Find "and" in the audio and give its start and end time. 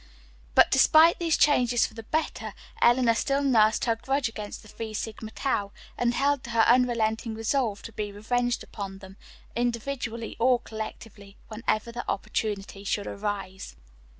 5.95-6.15